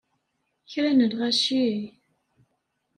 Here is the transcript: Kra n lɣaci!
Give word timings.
Kra 0.71 0.91
n 0.97 0.99
lɣaci! 1.11 1.67